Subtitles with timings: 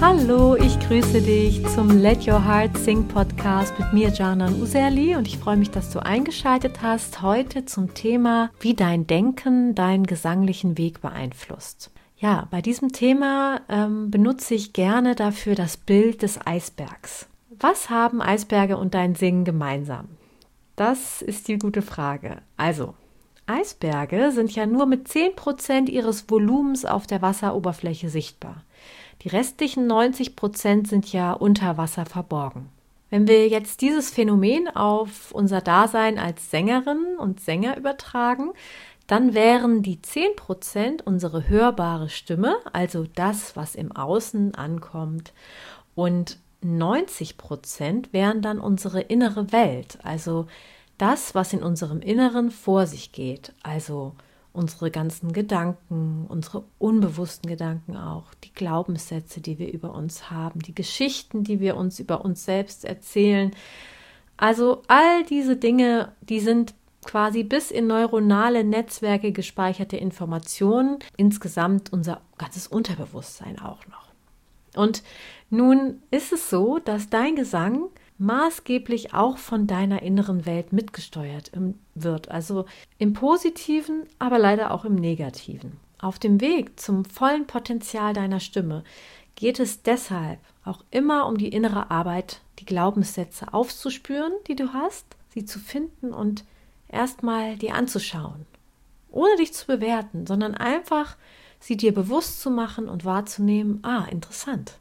[0.00, 5.28] Hallo, ich grüße dich zum Let Your Heart Sing Podcast mit mir, Janan Userli, und
[5.28, 10.78] ich freue mich, dass du eingeschaltet hast heute zum Thema, wie dein Denken deinen gesanglichen
[10.78, 11.90] Weg beeinflusst.
[12.16, 17.26] Ja, bei diesem Thema ähm, benutze ich gerne dafür das Bild des Eisbergs.
[17.58, 20.08] Was haben Eisberge und dein Singen gemeinsam?
[20.76, 22.38] Das ist die gute Frage.
[22.56, 22.94] Also,
[23.50, 28.62] Eisberge sind ja nur mit 10% ihres Volumens auf der Wasseroberfläche sichtbar.
[29.22, 32.68] Die restlichen 90 Prozent sind ja unter Wasser verborgen.
[33.10, 38.52] Wenn wir jetzt dieses Phänomen auf unser Dasein als Sängerin und Sänger übertragen,
[39.08, 45.32] dann wären die 10 Prozent unsere hörbare Stimme, also das, was im Außen ankommt,
[45.96, 50.46] und 90 Prozent wären dann unsere innere Welt, also
[51.00, 54.14] das, was in unserem Inneren vor sich geht, also
[54.52, 60.74] unsere ganzen Gedanken, unsere unbewussten Gedanken auch, die Glaubenssätze, die wir über uns haben, die
[60.74, 63.52] Geschichten, die wir uns über uns selbst erzählen.
[64.36, 72.20] Also all diese Dinge, die sind quasi bis in neuronale Netzwerke gespeicherte Informationen, insgesamt unser
[72.36, 74.10] ganzes Unterbewusstsein auch noch.
[74.74, 75.02] Und
[75.48, 77.88] nun ist es so, dass dein Gesang
[78.20, 81.50] maßgeblich auch von deiner inneren Welt mitgesteuert
[81.94, 82.66] wird, also
[82.98, 85.78] im positiven, aber leider auch im negativen.
[85.98, 88.84] Auf dem Weg zum vollen Potenzial deiner Stimme
[89.36, 95.06] geht es deshalb auch immer um die innere Arbeit, die Glaubenssätze aufzuspüren, die du hast,
[95.30, 96.44] sie zu finden und
[96.88, 98.44] erstmal dir anzuschauen,
[99.10, 101.16] ohne dich zu bewerten, sondern einfach
[101.58, 104.78] sie dir bewusst zu machen und wahrzunehmen, ah, interessant.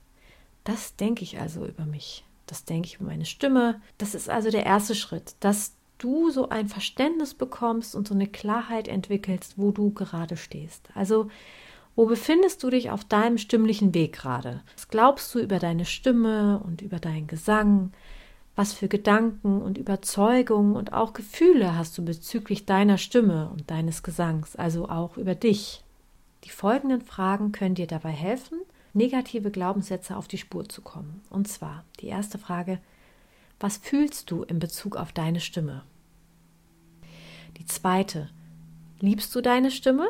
[0.66, 3.82] Das denke ich also über mich das denke ich über meine Stimme.
[3.98, 8.28] Das ist also der erste Schritt, dass du so ein Verständnis bekommst und so eine
[8.28, 10.90] Klarheit entwickelst, wo du gerade stehst.
[10.96, 11.30] Also,
[11.96, 14.62] wo befindest du dich auf deinem stimmlichen Weg gerade?
[14.76, 17.92] Was glaubst du über deine Stimme und über deinen Gesang?
[18.56, 24.02] Was für Gedanken und Überzeugungen und auch Gefühle hast du bezüglich deiner Stimme und deines
[24.02, 25.84] Gesangs, also auch über dich?
[26.46, 28.60] Die folgenden Fragen können dir dabei helfen,
[28.94, 31.22] negative Glaubenssätze auf die Spur zu kommen.
[31.30, 32.80] Und zwar die erste Frage,
[33.60, 35.84] was fühlst du in Bezug auf deine Stimme?
[37.58, 38.30] Die zweite,
[39.00, 40.08] liebst du deine Stimme?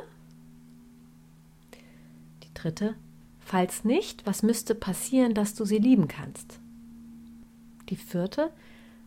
[2.44, 2.95] Die dritte,
[3.39, 6.59] falls nicht, was müsste passieren, dass du sie lieben kannst?
[7.89, 8.51] Die vierte,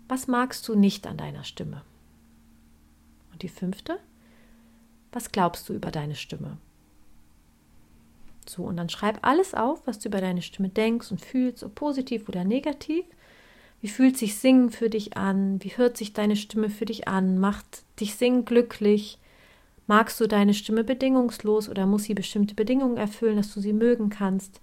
[0.09, 1.83] was magst du nicht an deiner Stimme?
[3.33, 3.99] Und die fünfte,
[5.13, 6.59] was glaubst du über deine Stimme?
[8.49, 11.75] So, und dann schreib alles auf, was du über deine Stimme denkst und fühlst, ob
[11.75, 13.05] positiv oder negativ.
[13.81, 15.63] Wie fühlt sich Singen für dich an?
[15.63, 17.39] Wie hört sich deine Stimme für dich an?
[17.39, 19.19] Macht dich Singen glücklich?
[19.89, 24.09] Magst du deine Stimme bedingungslos oder muss sie bestimmte Bedingungen erfüllen, dass du sie mögen
[24.09, 24.61] kannst?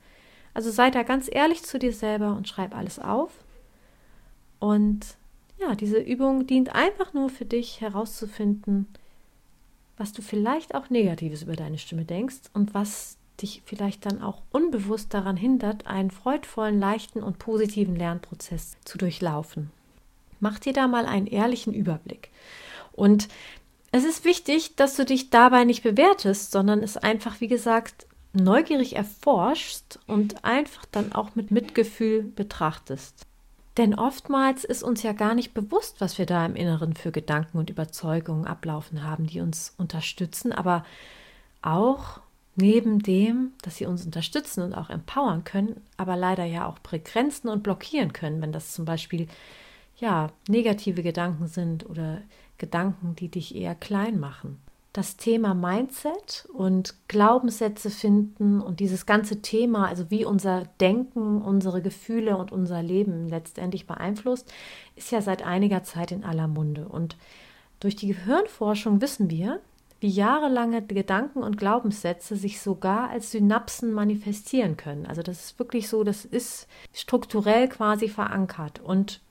[0.53, 3.44] Also sei da ganz ehrlich zu dir selber und schreib alles auf.
[4.59, 5.18] Und
[5.59, 8.88] ja, diese Übung dient einfach nur für dich herauszufinden,
[9.97, 14.41] was du vielleicht auch Negatives über deine Stimme denkst und was dich vielleicht dann auch
[14.51, 19.72] unbewusst daran hindert, einen freudvollen, leichten und positiven Lernprozess zu durchlaufen.
[20.39, 22.29] Mach dir da mal einen ehrlichen Überblick.
[22.94, 23.27] Und
[23.91, 28.95] es ist wichtig, dass du dich dabei nicht bewertest, sondern es einfach, wie gesagt, neugierig
[28.95, 33.25] erforschst und einfach dann auch mit Mitgefühl betrachtest.
[33.77, 37.57] Denn oftmals ist uns ja gar nicht bewusst, was wir da im Inneren für Gedanken
[37.57, 40.83] und Überzeugungen ablaufen haben, die uns unterstützen, aber
[41.61, 42.19] auch
[42.56, 47.48] neben dem, dass sie uns unterstützen und auch empowern können, aber leider ja auch begrenzen
[47.50, 49.28] und blockieren können, wenn das zum Beispiel
[49.98, 52.22] ja negative Gedanken sind oder
[52.58, 54.60] Gedanken, die dich eher klein machen.
[54.92, 61.81] Das Thema Mindset und Glaubenssätze finden und dieses ganze Thema, also wie unser Denken, unsere
[61.81, 64.52] Gefühle und unser Leben letztendlich beeinflusst,
[64.96, 66.88] ist ja seit einiger Zeit in aller Munde.
[66.88, 67.18] Und
[67.80, 69.62] durch die Gehirnforschung wissen wir,
[70.00, 75.06] wie jahrelange Gedanken und Glaubenssätze sich sogar als Synapsen manifestieren können.
[75.06, 78.80] Also das ist wirklich so, das ist strukturell quasi verankert.
[78.80, 79.22] Und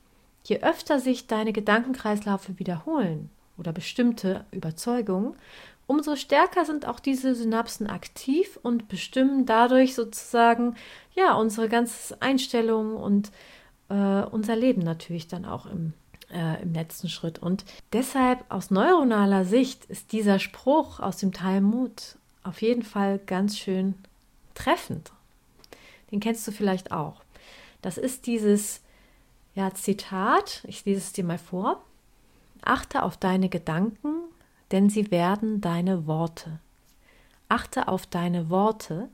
[0.44, 5.34] je öfter sich deine Gedankenkreislaufe wiederholen oder bestimmte Überzeugungen,
[5.86, 10.76] umso stärker sind auch diese Synapsen aktiv und bestimmen dadurch sozusagen
[11.14, 13.32] ja unsere ganze Einstellung und
[13.88, 15.94] äh, unser Leben natürlich dann auch im
[16.32, 17.38] äh, im letzten Schritt.
[17.38, 23.58] Und deshalb aus neuronaler Sicht ist dieser Spruch aus dem Talmud auf jeden Fall ganz
[23.58, 23.94] schön
[24.54, 25.12] treffend.
[26.10, 27.22] Den kennst du vielleicht auch.
[27.82, 28.82] Das ist dieses
[29.54, 31.82] ja, Zitat, ich lese es dir mal vor.
[32.62, 34.14] Achte auf deine Gedanken,
[34.70, 36.60] denn sie werden deine Worte.
[37.48, 39.08] Achte auf deine Worte,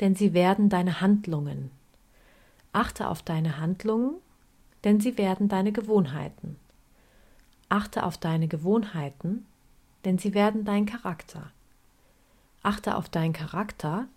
[0.00, 1.70] denn sie werden deine Handlungen.
[2.72, 4.14] Achte auf deine Handlungen,
[4.84, 6.56] denn sie werden deine Gewohnheiten.
[7.68, 9.46] Achte auf deine Gewohnheiten,
[10.04, 11.50] denn sie werden dein Charakter.
[12.62, 14.08] Achte auf deinen Charakter,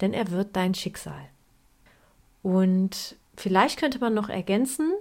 [0.00, 1.28] denn er wird dein Schicksal.
[2.42, 4.92] Und vielleicht könnte man noch ergänzen,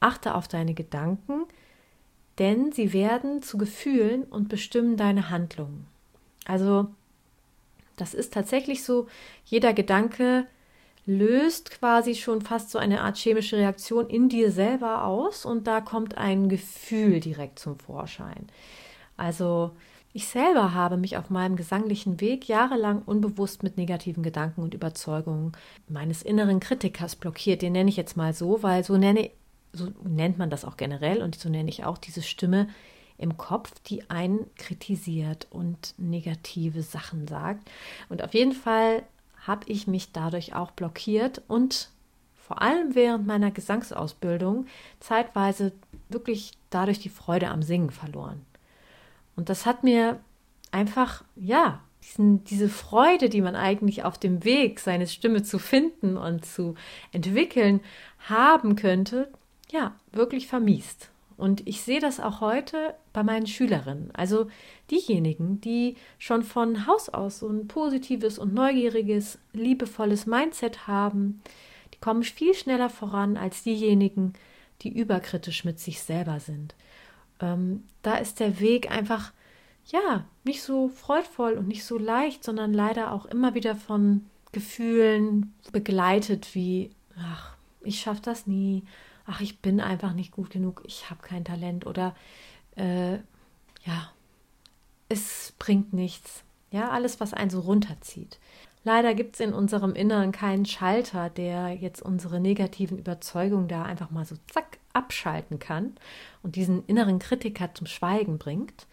[0.00, 1.44] achte auf deine Gedanken,
[2.38, 5.86] denn sie werden zu Gefühlen und bestimmen deine Handlungen.
[6.46, 6.88] Also
[7.96, 9.08] das ist tatsächlich so,
[9.44, 10.46] jeder Gedanke
[11.06, 15.80] löst quasi schon fast so eine Art chemische Reaktion in dir selber aus und da
[15.80, 18.48] kommt ein Gefühl direkt zum Vorschein.
[19.16, 19.70] Also
[20.12, 25.52] ich selber habe mich auf meinem gesanglichen Weg jahrelang unbewusst mit negativen Gedanken und Überzeugungen
[25.88, 27.62] meines inneren Kritikers blockiert.
[27.62, 29.30] Den nenne ich jetzt mal so, weil so nenne
[29.72, 32.68] so nennt man das auch generell und so nenne ich auch diese Stimme
[33.18, 37.70] im Kopf, die einen kritisiert und negative Sachen sagt.
[38.08, 39.02] Und auf jeden Fall
[39.46, 41.90] habe ich mich dadurch auch blockiert und
[42.34, 44.66] vor allem während meiner Gesangsausbildung
[45.00, 45.72] zeitweise
[46.08, 48.44] wirklich dadurch die Freude am Singen verloren.
[49.34, 50.20] Und das hat mir
[50.70, 56.16] einfach, ja, diesen, diese Freude, die man eigentlich auf dem Weg, seine Stimme zu finden
[56.16, 56.74] und zu
[57.12, 57.80] entwickeln
[58.28, 59.32] haben könnte,
[59.70, 61.10] ja, wirklich vermiest.
[61.36, 64.10] Und ich sehe das auch heute bei meinen Schülerinnen.
[64.14, 64.48] Also
[64.90, 71.42] diejenigen, die schon von Haus aus so ein positives und neugieriges, liebevolles Mindset haben,
[71.92, 74.32] die kommen viel schneller voran als diejenigen,
[74.82, 76.74] die überkritisch mit sich selber sind.
[77.40, 79.32] Ähm, da ist der Weg einfach,
[79.86, 85.54] ja, nicht so freudvoll und nicht so leicht, sondern leider auch immer wieder von Gefühlen
[85.72, 88.84] begleitet wie, ach, ich schaffe das nie
[89.26, 92.14] ach, ich bin einfach nicht gut genug, ich habe kein Talent oder
[92.76, 93.14] äh,
[93.84, 94.10] ja,
[95.08, 96.44] es bringt nichts.
[96.70, 98.38] Ja, alles, was einen so runterzieht.
[98.84, 104.10] Leider gibt es in unserem Inneren keinen Schalter, der jetzt unsere negativen Überzeugungen da einfach
[104.10, 105.96] mal so zack abschalten kann
[106.42, 108.86] und diesen inneren Kritiker zum Schweigen bringt.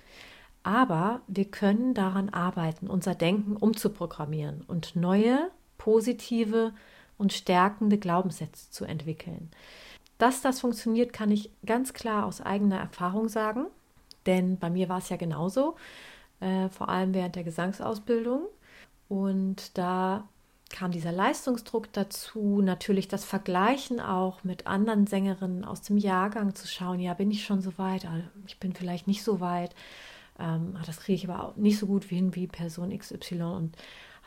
[0.63, 6.73] Aber wir können daran arbeiten, unser Denken umzuprogrammieren und neue, positive
[7.17, 9.51] und stärkende Glaubenssätze zu entwickeln.
[10.23, 13.65] Dass das funktioniert, kann ich ganz klar aus eigener Erfahrung sagen,
[14.25, 15.75] denn bei mir war es ja genauso,
[16.39, 18.43] äh, vor allem während der Gesangsausbildung.
[19.09, 20.25] Und da
[20.69, 26.69] kam dieser Leistungsdruck dazu, natürlich das Vergleichen auch mit anderen Sängerinnen aus dem Jahrgang zu
[26.69, 29.75] schauen, ja, bin ich schon so weit, ah, ich bin vielleicht nicht so weit,
[30.39, 33.75] ähm, das kriege ich aber auch nicht so gut hin wie Person XY und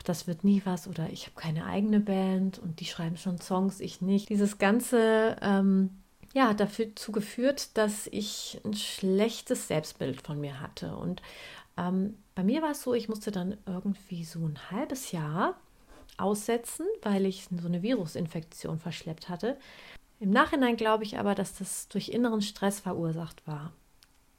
[0.07, 3.79] das wird nie was oder ich habe keine eigene Band und die schreiben schon Songs,
[3.79, 4.29] ich nicht.
[4.29, 5.89] Dieses ganze ähm,
[6.33, 10.95] ja, hat dazu geführt, dass ich ein schlechtes Selbstbild von mir hatte.
[10.95, 11.21] Und
[11.77, 15.55] ähm, bei mir war es so, ich musste dann irgendwie so ein halbes Jahr
[16.17, 19.57] aussetzen, weil ich so eine Virusinfektion verschleppt hatte.
[20.19, 23.71] Im Nachhinein glaube ich aber, dass das durch inneren Stress verursacht war,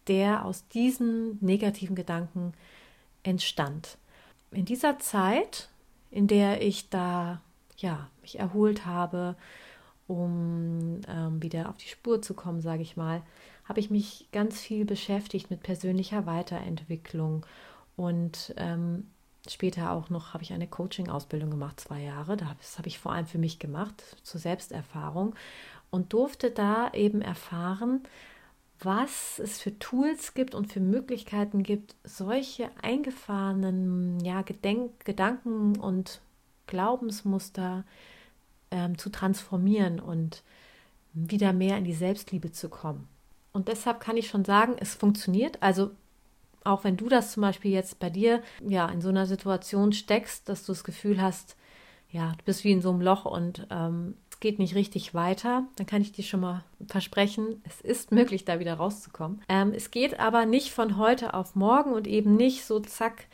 [0.09, 2.53] der aus diesen negativen Gedanken
[3.23, 3.99] entstand
[4.51, 5.69] in dieser Zeit,
[6.11, 7.41] in der ich da
[7.77, 9.37] ja mich erholt habe,
[10.07, 13.23] um ähm, wieder auf die Spur zu kommen, sage ich mal,
[13.65, 17.45] habe ich mich ganz viel beschäftigt mit persönlicher Weiterentwicklung
[17.97, 19.11] und ähm,
[19.47, 22.37] später auch noch habe ich eine Coaching-Ausbildung gemacht, zwei Jahre.
[22.37, 25.35] Das habe ich vor allem für mich gemacht, zur Selbsterfahrung
[25.91, 28.03] und durfte da eben erfahren,
[28.81, 36.21] was es für Tools gibt und für Möglichkeiten gibt, solche eingefahrenen ja, Gedenk Gedanken und
[36.67, 37.85] Glaubensmuster
[38.71, 40.43] ähm, zu transformieren und
[41.13, 43.09] wieder mehr in die Selbstliebe zu kommen.
[43.53, 45.63] Und deshalb kann ich schon sagen, es funktioniert.
[45.63, 45.91] Also
[46.65, 50.49] auch wenn du das zum Beispiel jetzt bei dir ja in so einer Situation steckst,
[50.49, 51.57] dass du das Gefühl hast,
[52.11, 55.87] ja, du bist wie in so einem Loch und ähm, geht nicht richtig weiter, dann
[55.87, 59.43] kann ich dir schon mal versprechen, es ist möglich, da wieder rauszukommen.
[59.49, 63.27] Ähm, es geht aber nicht von heute auf morgen und eben nicht so zack,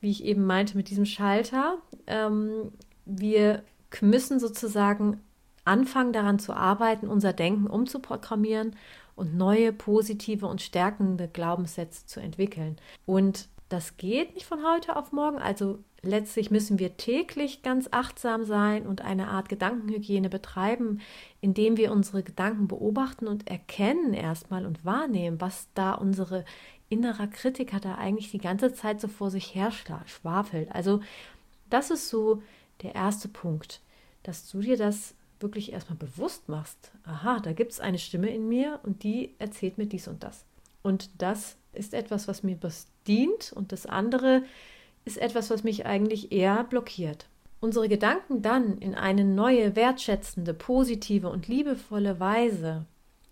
[0.00, 1.78] wie ich eben meinte mit diesem Schalter.
[2.06, 2.72] Ähm,
[3.04, 3.62] wir
[4.00, 5.20] müssen sozusagen
[5.64, 8.76] anfangen daran zu arbeiten, unser Denken umzuprogrammieren
[9.14, 12.76] und neue positive und stärkende Glaubenssätze zu entwickeln.
[13.06, 15.38] Und das geht nicht von heute auf morgen.
[15.38, 21.00] Also letztlich müssen wir täglich ganz achtsam sein und eine Art Gedankenhygiene betreiben,
[21.40, 26.44] indem wir unsere Gedanken beobachten und erkennen erstmal und wahrnehmen, was da unsere
[26.90, 29.72] innerer Kritiker da eigentlich die ganze Zeit so vor sich her
[30.04, 30.70] schwafelt.
[30.72, 31.00] Also
[31.70, 32.42] das ist so
[32.82, 33.80] der erste Punkt,
[34.22, 36.92] dass du dir das wirklich erstmal bewusst machst.
[37.04, 40.44] Aha, da gibt es eine Stimme in mir und die erzählt mir dies und das.
[40.82, 42.58] Und das ist etwas, was mir
[43.06, 44.42] dient und das andere
[45.04, 47.26] ist etwas, was mich eigentlich eher blockiert.
[47.60, 52.86] unsere Gedanken dann in eine neue, wertschätzende, positive und liebevolle Weise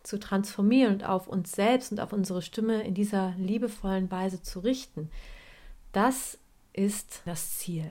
[0.04, 4.60] zu transformieren und auf uns selbst und auf unsere Stimme in dieser liebevollen Weise zu
[4.60, 5.10] richten,
[5.92, 6.38] das
[6.72, 7.90] ist das Ziel.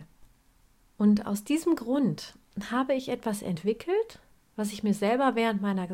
[0.97, 2.35] Und aus diesem Grund
[2.71, 4.19] habe ich etwas entwickelt,
[4.55, 5.87] was ich mir selber während meiner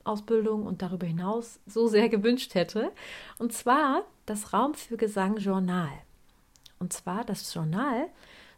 [0.00, 2.92] Gesangsausbildung und darüber hinaus so sehr gewünscht hätte.
[3.38, 5.90] Und zwar das Raum für Gesang Journal.
[6.78, 8.08] Und zwar das Journal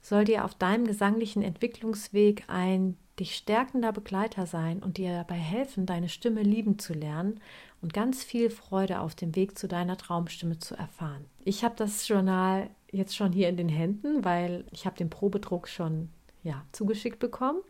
[0.01, 5.85] soll dir auf deinem gesanglichen Entwicklungsweg ein dich stärkender Begleiter sein und dir dabei helfen,
[5.85, 7.41] deine Stimme lieben zu lernen
[7.83, 11.27] und ganz viel Freude auf dem Weg zu deiner Traumstimme zu erfahren.
[11.45, 15.69] Ich habe das Journal jetzt schon hier in den Händen, weil ich habe den Probedruck
[15.69, 16.09] schon
[16.43, 17.61] ja, zugeschickt bekommen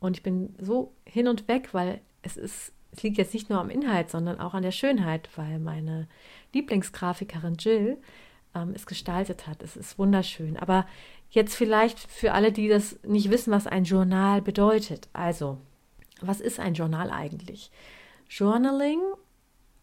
[0.00, 3.60] und ich bin so hin und weg, weil es ist es liegt jetzt nicht nur
[3.60, 6.08] am Inhalt, sondern auch an der Schönheit, weil meine
[6.52, 7.98] Lieblingsgrafikerin Jill
[8.54, 9.62] ähm, es gestaltet hat.
[9.62, 10.56] Es ist wunderschön.
[10.56, 10.86] Aber
[11.30, 15.08] jetzt vielleicht für alle, die das nicht wissen, was ein Journal bedeutet.
[15.12, 15.58] Also,
[16.20, 17.70] was ist ein Journal eigentlich?
[18.28, 19.00] Journaling,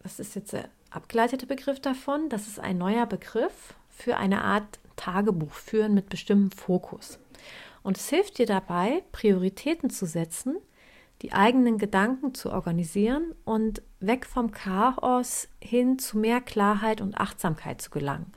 [0.02, 4.78] das ist jetzt der abgeleitete Begriff davon, das ist ein neuer Begriff für eine Art
[4.96, 7.18] Tagebuch führen mit bestimmtem Fokus.
[7.82, 10.56] Und es hilft dir dabei, Prioritäten zu setzen,
[11.22, 17.80] die eigenen Gedanken zu organisieren und weg vom Chaos hin zu mehr Klarheit und Achtsamkeit
[17.80, 18.32] zu gelangen.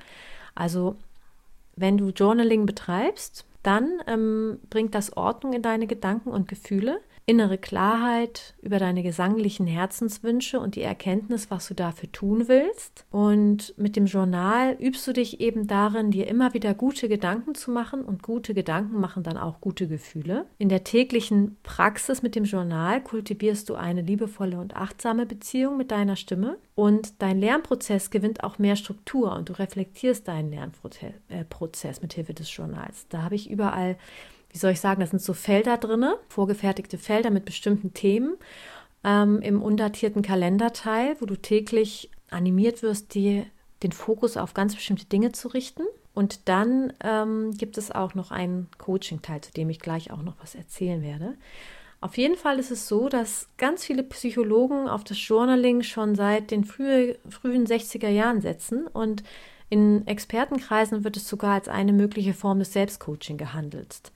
[0.55, 0.95] Also
[1.75, 7.59] wenn du Journaling betreibst, dann ähm, bringt das Ordnung in deine Gedanken und Gefühle innere
[7.59, 13.05] Klarheit über deine gesanglichen Herzenswünsche und die Erkenntnis, was du dafür tun willst.
[13.12, 17.69] Und mit dem Journal übst du dich eben darin, dir immer wieder gute Gedanken zu
[17.69, 20.48] machen und gute Gedanken machen dann auch gute Gefühle.
[20.57, 25.91] In der täglichen Praxis mit dem Journal kultivierst du eine liebevolle und achtsame Beziehung mit
[25.91, 32.01] deiner Stimme und dein Lernprozess gewinnt auch mehr Struktur und du reflektierst deinen Lernprozess äh,
[32.01, 33.05] mit Hilfe des Journals.
[33.09, 33.98] Da habe ich überall
[34.51, 38.36] wie soll ich sagen, das sind so Felder drinne, vorgefertigte Felder mit bestimmten Themen
[39.03, 43.46] ähm, im undatierten Kalenderteil, wo du täglich animiert wirst, dir
[43.84, 45.84] den Fokus auf ganz bestimmte Dinge zu richten.
[46.13, 50.36] Und dann ähm, gibt es auch noch einen Coaching-Teil, zu dem ich gleich auch noch
[50.41, 51.36] was erzählen werde.
[52.01, 56.51] Auf jeden Fall ist es so, dass ganz viele Psychologen auf das Journaling schon seit
[56.51, 59.24] den frühe, frühen 60er Jahren setzen und
[59.70, 64.12] in Expertenkreisen wird es sogar als eine mögliche Form des Selbstcoaching gehandelt.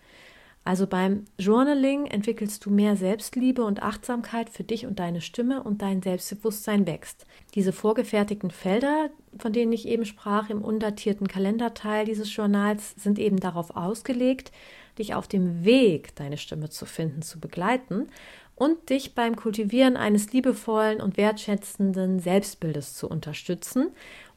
[0.66, 5.82] Also beim Journaling entwickelst du mehr Selbstliebe und Achtsamkeit für dich und deine Stimme und
[5.82, 7.26] dein Selbstbewusstsein wächst.
[7.54, 13.42] Diese vorgefertigten Felder, von denen ich eben sprach, im undatierten Kalenderteil dieses Journals, sind eben
[13.42, 14.54] darauf ausgelegt,
[14.98, 18.08] dich auf dem Weg, deine Stimme zu finden, zu begleiten
[18.56, 23.90] und dich beim Kultivieren eines liebevollen und wertschätzenden Selbstbildes zu unterstützen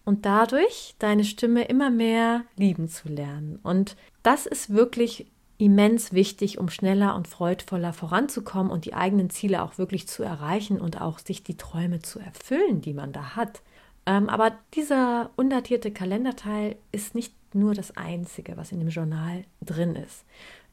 [0.05, 3.61] und dadurch deine Stimme immer mehr lieben zu lernen.
[3.63, 5.27] Und das ist wirklich
[5.59, 10.81] immens wichtig, um schneller und freudvoller voranzukommen und die eigenen Ziele auch wirklich zu erreichen
[10.81, 13.63] und auch sich die Träume zu erfüllen, die man da hat.
[14.05, 19.97] Ähm, aber dieser undatierte Kalenderteil ist nicht nur das Einzige, was in dem Journal drin
[19.97, 20.25] ist.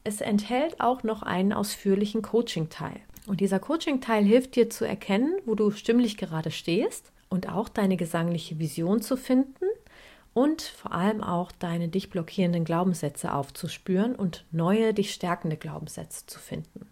[0.04, 3.00] Es enthält auch noch einen ausführlichen Coaching-Teil.
[3.26, 7.96] Und dieser Coaching-Teil hilft dir zu erkennen, wo du stimmlich gerade stehst und auch deine
[7.96, 9.64] gesangliche Vision zu finden
[10.34, 16.38] und vor allem auch deine dich blockierenden Glaubenssätze aufzuspüren und neue, dich stärkende Glaubenssätze zu
[16.38, 16.88] finden.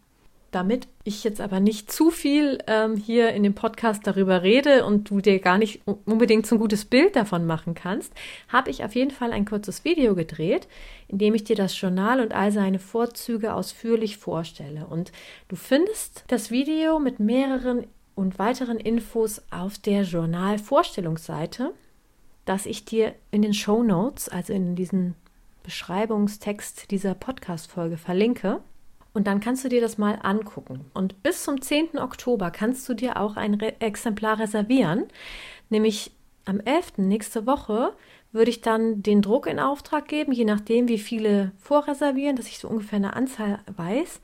[0.52, 5.08] Damit ich jetzt aber nicht zu viel ähm, hier in dem Podcast darüber rede und
[5.08, 8.12] du dir gar nicht unbedingt so ein gutes Bild davon machen kannst,
[8.48, 10.68] habe ich auf jeden Fall ein kurzes Video gedreht,
[11.08, 14.86] in dem ich dir das Journal und all seine Vorzüge ausführlich vorstelle.
[14.86, 15.10] Und
[15.48, 21.72] du findest das Video mit mehreren und weiteren Infos auf der Journal-Vorstellungsseite
[22.44, 25.14] dass ich dir in den Show Notes, also in diesen
[25.62, 28.60] Beschreibungstext dieser Podcast-Folge verlinke.
[29.14, 30.86] Und dann kannst du dir das mal angucken.
[30.94, 31.98] Und bis zum 10.
[31.98, 35.04] Oktober kannst du dir auch ein Re Exemplar reservieren.
[35.68, 36.12] Nämlich
[36.44, 36.98] am 11.
[36.98, 37.92] nächste Woche
[38.32, 42.58] würde ich dann den Druck in Auftrag geben, je nachdem, wie viele vorreservieren, dass ich
[42.58, 44.20] so ungefähr eine Anzahl weiß.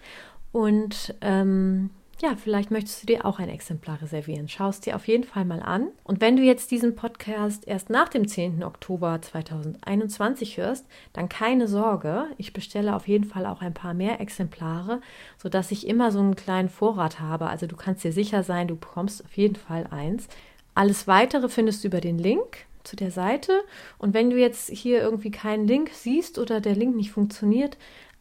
[0.51, 4.49] Und ähm, ja, vielleicht möchtest du dir auch ein Exemplar reservieren.
[4.49, 5.89] Schau es dir auf jeden Fall mal an.
[6.03, 8.65] Und wenn du jetzt diesen Podcast erst nach dem 10.
[8.65, 12.27] Oktober 2021 hörst, dann keine Sorge.
[12.37, 15.01] Ich bestelle auf jeden Fall auch ein paar mehr Exemplare,
[15.37, 17.47] sodass ich immer so einen kleinen Vorrat habe.
[17.47, 20.27] Also du kannst dir sicher sein, du bekommst auf jeden Fall eins.
[20.75, 23.63] Alles weitere findest du über den Link zu der Seite.
[23.99, 27.77] Und wenn du jetzt hier irgendwie keinen Link siehst oder der Link nicht funktioniert,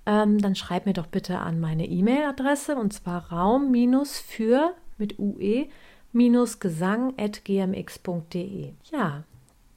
[0.07, 3.73] ähm, dann schreib mir doch bitte an meine E-Mail-Adresse und zwar raum
[4.05, 5.67] für mit ue
[6.13, 8.71] gesang.gmx.de.
[8.91, 9.25] Ja,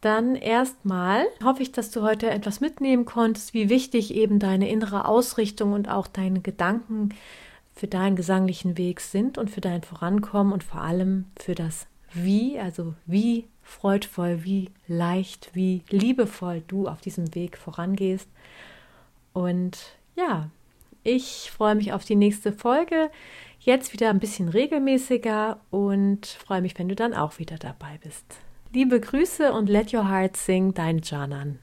[0.01, 5.07] dann erstmal hoffe ich, dass du heute etwas mitnehmen konntest, wie wichtig eben deine innere
[5.07, 7.09] Ausrichtung und auch deine Gedanken
[7.75, 12.59] für deinen gesanglichen Weg sind und für dein Vorankommen und vor allem für das Wie,
[12.59, 18.29] also wie freudvoll, wie leicht, wie liebevoll du auf diesem Weg vorangehst.
[19.33, 20.51] Und ja,
[21.03, 23.11] ich freue mich auf die nächste Folge.
[23.59, 28.25] Jetzt wieder ein bisschen regelmäßiger und freue mich, wenn du dann auch wieder dabei bist.
[28.73, 31.59] Liebe Grüße und let your heart sing, dein Janan.